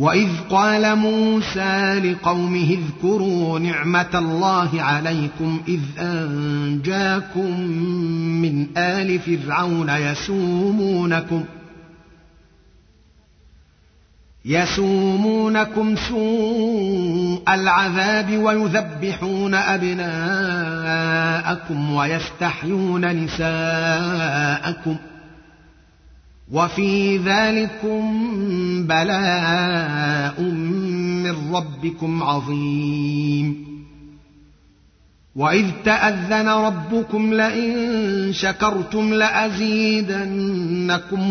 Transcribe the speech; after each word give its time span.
واذ 0.00 0.28
قال 0.50 0.96
موسى 0.96 2.00
لقومه 2.04 2.78
اذكروا 2.78 3.58
نعمه 3.58 4.10
الله 4.14 4.82
عليكم 4.82 5.60
اذ 5.68 5.80
انجاكم 5.98 7.60
من 8.42 8.66
ال 8.76 9.18
فرعون 9.18 9.88
يسومونكم 9.88 11.44
يسومونكم 14.44 15.96
سوء 15.96 17.42
العذاب 17.48 18.38
ويذبحون 18.38 19.54
ابناءكم 19.54 20.72
ويستحيون 21.92 23.24
نساءكم 23.24 24.94
ۖ 24.94 24.98
وفي 26.52 27.18
ذلكم 27.18 28.26
بلاء 28.86 30.42
من 30.42 31.54
ربكم 31.54 32.22
عظيم. 32.22 33.70
وإذ 35.36 35.66
تأذن 35.84 36.48
ربكم 36.48 37.34
لئن 37.34 38.32
شكرتم 38.32 39.14
لأزيدنكم 39.14 40.40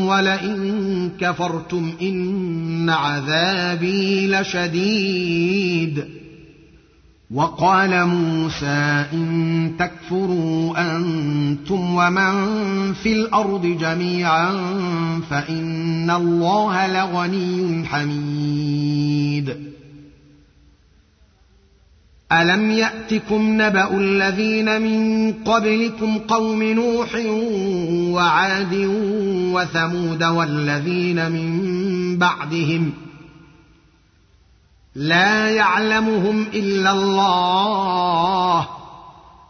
ولئن 0.06 1.12
كفرتم 1.20 1.94
إن 2.02 2.90
عذابي 2.90 4.28
لشديد. 4.28 6.06
وقال 7.34 8.06
موسى 8.06 9.06
إن 9.14 9.72
تكفروا 9.80 10.74
أنتم 10.78 11.96
ومن 11.96 12.34
في 12.94 13.14
الأرض 13.14 13.66
جميعا 13.66 14.52
فإن 15.22 16.10
الله 16.10 16.88
لغني 16.88 17.86
حميد. 17.88 19.70
ألم 22.32 22.72
يأتكم 22.72 23.62
نبأ 23.62 23.98
الذين 23.98 24.82
من 24.82 25.34
قبلكم 25.34 26.18
قوم 26.18 26.64
نوح 26.64 27.16
وعاد 28.16 28.74
وثمود 29.54 30.24
والذين 30.24 31.32
من 31.32 32.18
بعدهم 32.18 32.94
ۖ 33.06 33.10
لا 34.96 35.50
يعلمهم 35.50 36.48
إلا 36.54 36.92
الله 36.92 38.68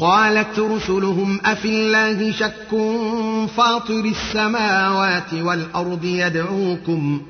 قالت 0.00 0.58
رسلهم 0.58 1.40
افي 1.44 1.68
الله 1.68 2.32
شك 2.32 2.68
فاطر 3.56 4.04
السماوات 4.04 5.34
والأرض 5.34 6.04
يدعوكم 6.04 7.20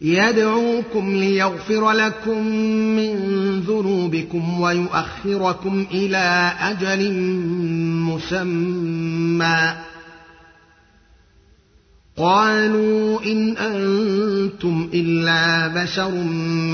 يدعوكم 0.00 1.16
ليغفر 1.16 1.90
لكم 1.90 2.46
من 2.96 3.14
ذنوبكم 3.60 4.60
ويؤخركم 4.60 5.86
إلى 5.92 6.52
أجل 6.60 7.12
مسمى 8.08 9.74
قالوا 12.18 13.22
إن 13.22 13.56
أنتم 13.56 14.90
إلا 14.94 15.68
بشر 15.68 16.10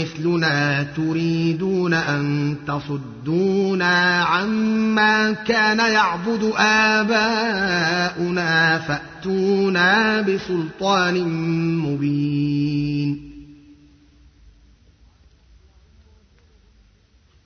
مثلنا 0.00 0.86
تريدون 0.96 1.94
أن 1.94 2.56
تصدونا 2.66 4.24
عما 4.24 5.32
كان 5.32 5.78
يعبد 5.78 6.52
آباؤنا 6.58 7.08
فأتونا 8.78 10.20
بسلطان 10.20 11.28
مبين. 11.78 13.34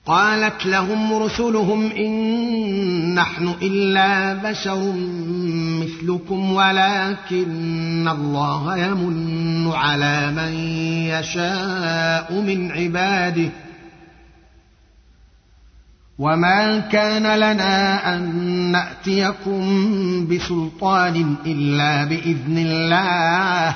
قالت 0.05 0.65
لهم 0.65 1.13
رسلهم 1.13 1.91
إن 1.91 3.15
نحن 3.15 3.53
إلا 3.61 4.33
بشر 4.33 4.93
مثلكم 5.99 6.51
ولكن 6.53 8.07
الله 8.07 8.77
يمن 8.77 9.71
على 9.71 10.31
من 10.31 10.53
يشاء 11.09 12.41
من 12.41 12.71
عباده. 12.71 13.49
وما 16.19 16.79
كان 16.79 17.23
لنا 17.39 18.15
أن 18.15 18.35
نأتيكم 18.71 19.61
بسلطان 20.27 21.35
إلا 21.45 22.03
بإذن 22.03 22.57
الله. 22.57 23.75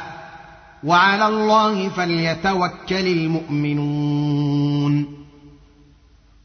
وعلى 0.84 1.28
الله 1.28 1.90
فليتوكل 1.90 3.08
المؤمنون. 3.08 4.53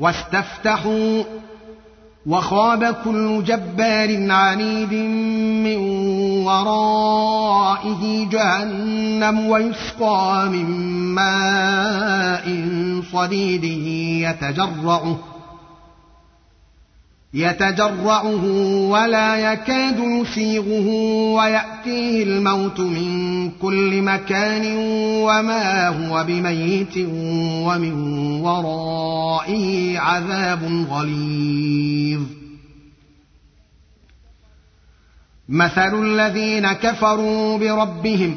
واستفتحوا 0.00 1.22
وخاب 2.26 2.96
كل 3.04 3.44
جبار 3.44 4.32
عنيد 4.32 4.92
من 5.64 5.76
ورائه 6.46 8.28
جهنم 8.28 9.46
ويسقى 9.46 10.48
من 10.52 10.66
ماء 11.14 12.46
صديد 13.12 13.64
يتجرعه 14.24 15.18
يتجرعه 17.34 18.44
ولا 18.88 19.52
يكاد 19.52 19.98
يسيغه 19.98 20.88
ويأتيه 21.34 22.22
الموت 22.22 22.80
من 22.80 23.50
كل 23.50 24.02
مكان 24.02 24.76
وما 25.24 25.88
هو 25.88 26.24
بميت 26.24 26.96
ومن 27.66 27.92
ورائه 28.42 29.98
عذاب 29.98 30.86
غليظ. 30.90 32.20
مثل 35.48 36.02
الذين 36.04 36.72
كفروا 36.72 37.58
بربهم 37.58 38.36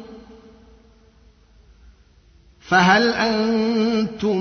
فهل 2.71 3.13
أنتم 3.13 4.37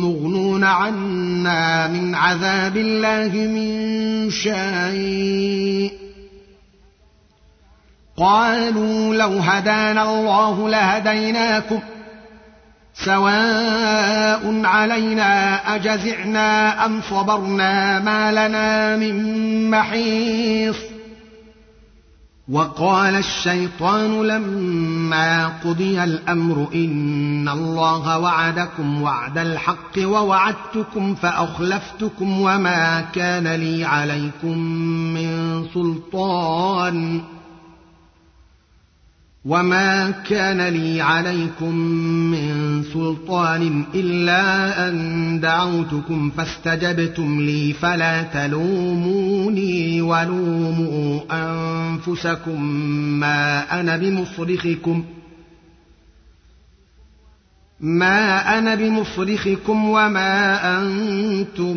مغنون 0.00 0.64
عنا 0.64 1.86
من 1.86 2.14
عذاب 2.14 2.76
الله 2.76 3.32
من 3.34 4.30
شيء؟ 4.30 5.92
قالوا 8.16 9.14
لو 9.14 9.38
هدانا 9.38 10.02
الله 10.02 10.68
لهديناكم 10.68 11.80
سواء 12.94 14.60
علينا 14.64 15.60
أجزعنا 15.74 16.84
أم 16.86 17.00
صبرنا 17.10 17.98
ما 17.98 18.32
لنا 18.32 18.96
من 18.96 19.70
محيص. 19.70 20.76
وقال 22.48 23.14
الشيطان 23.16 24.22
لما 24.22 25.46
قضي 25.46 26.04
الأمر 26.04 26.68
إن 26.74 27.48
الله 27.48 28.18
وعدكم 28.18 29.02
وعد 29.02 29.38
الحق 29.38 29.98
ووعدتكم 29.98 31.14
فأخلفتكم 31.14 32.40
وما 32.40 33.00
كان 33.00 33.48
لي 33.48 33.84
عليكم 33.84 34.58
من 35.14 35.64
سلطان 35.74 37.22
وما 39.46 40.10
كان 40.10 40.68
لي 40.68 41.00
عليكم 41.00 41.74
من 42.30 42.82
سلطان 42.92 43.84
الا 43.94 44.88
ان 44.88 45.40
دعوتكم 45.40 46.30
فاستجبتم 46.30 47.40
لي 47.40 47.72
فلا 47.72 48.22
تلوموني 48.22 50.02
ولوموا 50.02 51.20
انفسكم 51.30 52.62
ما 53.20 53.80
أنا 53.80 53.96
بمصرخكم 53.96 55.04
ما 57.80 58.58
أنا 58.58 58.74
بمصرخكم 58.74 59.88
وما 59.88 60.78
أنتم 60.78 61.76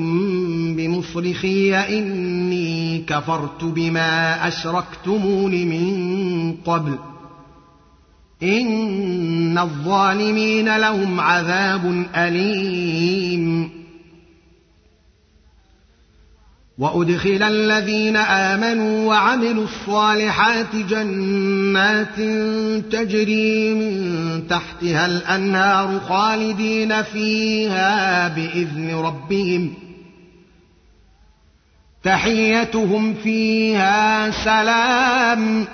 بمصرخي 0.75 1.75
اني 1.75 3.04
كفرت 3.07 3.63
بما 3.63 4.48
اشركتمون 4.48 5.51
من 5.51 6.56
قبل 6.65 6.98
إن 8.44 9.57
الظالمين 9.57 10.77
لهم 10.77 11.19
عذاب 11.19 12.06
أليم. 12.15 13.80
وأدخل 16.77 17.43
الذين 17.43 18.15
آمنوا 18.15 19.08
وعملوا 19.08 19.63
الصالحات 19.63 20.75
جنات 20.75 22.15
تجري 22.91 23.74
من 23.74 24.48
تحتها 24.48 25.05
الأنهار 25.05 26.00
خالدين 26.00 27.03
فيها 27.03 28.27
بإذن 28.27 28.96
ربهم. 28.96 29.74
تحيتهم 32.03 33.13
فيها 33.13 34.31
سلام. 34.31 35.67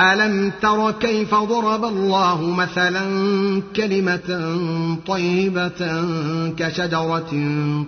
ألم 0.00 0.52
تر 0.62 0.92
كيف 0.92 1.34
ضرب 1.34 1.84
الله 1.84 2.42
مثلا 2.42 3.02
كلمة 3.76 4.58
طيبة 5.06 6.04
كشجرة 6.58 7.32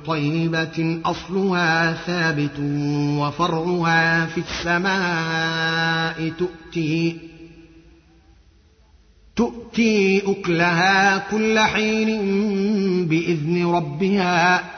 طيبة 0.06 1.00
أصلها 1.04 1.92
ثابت 1.92 2.58
وفرعها 3.18 4.26
في 4.26 4.40
السماء 4.40 6.32
تؤتي 6.38 7.16
تؤتي 9.36 10.22
أكلها 10.26 11.18
كل 11.18 11.58
حين 11.58 12.08
بإذن 13.06 13.66
ربها. 13.66 14.77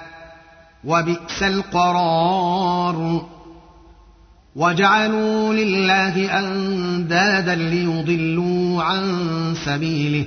وبئس 0.85 1.43
القرار. 1.43 3.25
وجعلوا 4.55 5.53
لله 5.53 6.39
أندادا 6.39 7.55
ليضلوا 7.55 8.83
عن 8.83 9.03
سبيله. 9.65 10.25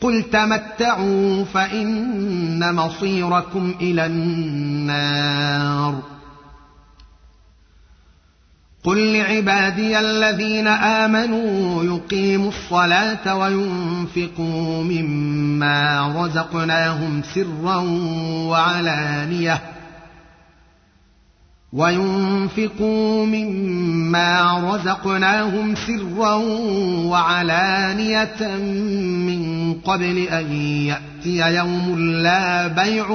قل 0.00 0.22
تمتعوا 0.22 1.44
فإن 1.44 2.74
مصيركم 2.74 3.74
إلى 3.80 4.06
النار. 4.06 6.02
قل 8.84 9.12
لعبادي 9.12 9.98
الذين 9.98 10.66
آمنوا 10.66 11.84
يقيموا 11.84 12.48
الصلاة 12.48 13.36
وينفقوا 13.36 14.84
مما 14.84 16.12
رزقناهم 16.16 17.22
سرا 17.34 17.76
وعلانية. 18.48 19.75
وينفقوا 21.76 23.26
مما 23.26 24.58
رزقناهم 24.74 25.74
سرا 25.74 26.34
وعلانيه 27.04 28.56
من 29.26 29.74
قبل 29.84 30.18
ان 30.18 30.52
ياتي 30.52 31.56
يوم 31.56 31.98
لا 31.98 32.66
بيع 32.66 33.06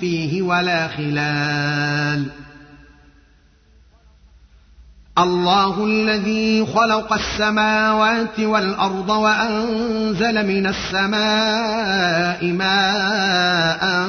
فيه 0.00 0.42
ولا 0.42 0.88
خلال 0.88 2.26
الله 5.18 5.84
الذي 5.84 6.66
خلق 6.66 7.12
السماوات 7.12 8.40
والارض 8.40 9.10
وانزل 9.10 10.46
من 10.46 10.66
السماء 10.66 12.46
ماء 12.46 14.08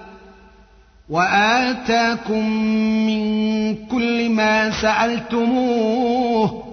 وآتاكم 1.11 2.49
من 3.07 3.75
كل 3.87 4.29
ما 4.29 4.71
سألتموه 4.81 6.63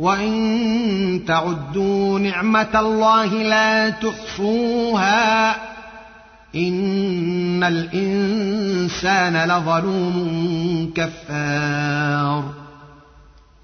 وإن 0.00 1.20
تعدوا 1.26 2.18
نعمة 2.18 2.80
الله 2.80 3.26
لا 3.26 3.90
تحصوها 3.90 5.50
إن 6.54 7.64
الإنسان 7.64 9.36
لظلوم 9.48 10.92
كفار 10.94 12.57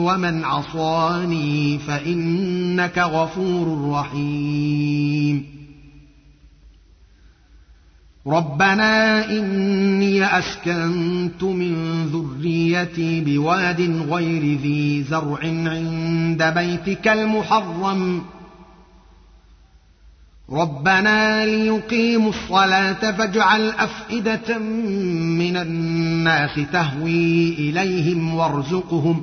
ومن 0.00 0.44
عصاني 0.44 1.78
فانك 1.78 2.98
غفور 2.98 3.90
رحيم 3.90 5.60
ربنا 8.26 9.24
اني 9.30 10.24
اسكنت 10.38 11.42
من 11.42 12.04
ذريتي 12.06 13.20
بواد 13.20 13.80
غير 14.10 14.58
ذي 14.58 15.02
زرع 15.02 15.38
عند 15.42 16.42
بيتك 16.42 17.08
المحرم 17.08 18.22
ربنا 20.50 21.46
ليقيموا 21.46 22.30
الصلاه 22.30 23.12
فاجعل 23.12 23.70
افئده 23.70 24.58
من 25.38 25.56
الناس 25.56 26.60
تهوي 26.72 27.54
اليهم 27.54 28.34
وارزقهم 28.34 29.22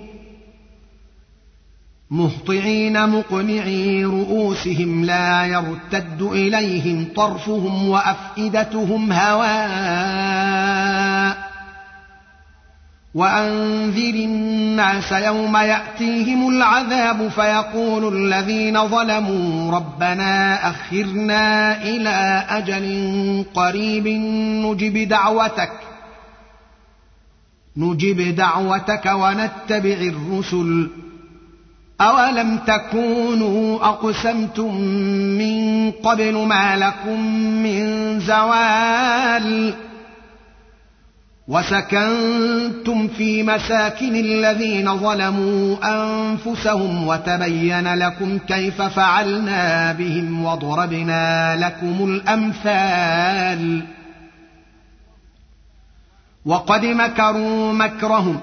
مهطعين 2.11 3.09
مقنعي 3.09 4.05
رؤوسهم 4.05 5.05
لا 5.05 5.45
يرتد 5.45 6.21
إليهم 6.21 7.07
طرفهم 7.15 7.89
وأفئدتهم 7.89 9.11
هواء. 9.11 10.71
وأنذر 13.13 14.13
الناس 14.13 15.11
يوم 15.11 15.57
يأتيهم 15.57 16.49
العذاب 16.49 17.27
فيقول 17.27 18.17
الذين 18.17 18.87
ظلموا 18.87 19.71
ربنا 19.71 20.69
أخرنا 20.69 21.77
إلى 21.83 22.45
أجل 22.49 23.45
قريب 23.53 24.07
نجب 24.65 25.07
دعوتك 25.07 25.71
نجب 27.77 28.35
دعوتك 28.35 29.05
ونتبع 29.05 29.97
الرسل. 30.01 30.89
اولم 32.01 32.57
تكونوا 32.57 33.85
اقسمتم 33.85 34.81
من 35.37 35.91
قبل 35.91 36.37
ما 36.37 36.77
لكم 36.77 37.19
من 37.63 38.19
زوال 38.19 39.73
وسكنتم 41.47 43.07
في 43.07 43.43
مساكن 43.43 44.15
الذين 44.15 44.97
ظلموا 44.97 45.75
انفسهم 45.83 47.07
وتبين 47.07 47.93
لكم 47.93 48.37
كيف 48.37 48.81
فعلنا 48.81 49.93
بهم 49.93 50.45
وضربنا 50.45 51.55
لكم 51.55 51.95
الامثال 52.03 53.81
وقد 56.45 56.85
مكروا 56.85 57.73
مكرهم 57.73 58.39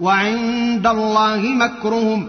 وعند 0.00 0.86
الله 0.86 1.40
مكرهم 1.40 2.28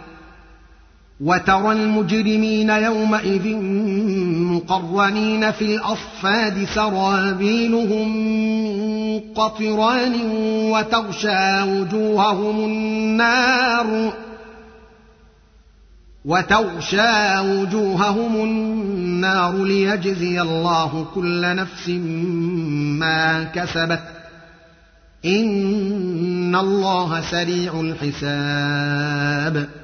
وترى 1.23 1.71
المجرمين 1.71 2.69
يومئذ 2.69 3.55
مقرنين 4.51 5.51
في 5.51 5.75
الأصفاد 5.75 6.67
سرابيلهم 6.75 8.11
قطران 9.35 10.15
وتغشى 10.71 11.61
وجوههم 11.61 12.65
النار 12.65 14.13
وتغشى 16.25 17.39
وجوههم 17.39 18.35
النار 18.35 19.63
ليجزي 19.63 20.41
الله 20.41 21.05
كل 21.15 21.55
نفس 21.55 21.89
ما 22.99 23.43
كسبت. 23.43 24.03
إن 25.25 26.55
الله 26.55 27.21
سريع 27.21 27.81
الحساب. 27.81 29.80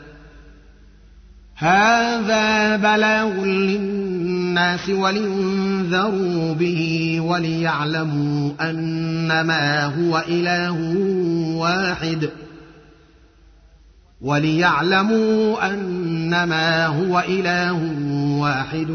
هذا 1.60 2.76
بلاغ 2.76 3.46
للناس 3.46 4.90
ولينذروا 4.90 6.54
به 6.54 7.18
وليعلموا 7.22 8.52
انما 8.62 9.86
هو 9.86 10.24
إله 10.28 10.96
واحد. 11.58 12.30
وليعلموا 14.22 15.74
انما 15.74 16.88
هو 16.88 17.24
إله 17.30 17.94
واحد 18.40 18.90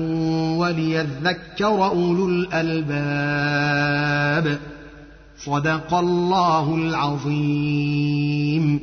وليذكر 0.57 1.87
أولو 1.87 2.28
الألباب. 2.28 2.99
صدق 5.45 5.95
الله 5.95 6.75
العظيم. 6.75 8.81